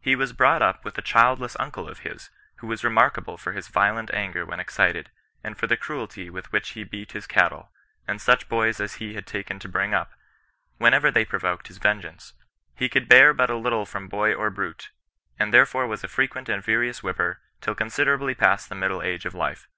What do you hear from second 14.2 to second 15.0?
or brute,